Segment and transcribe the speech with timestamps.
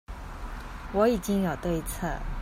[0.93, 2.09] 我已經有對策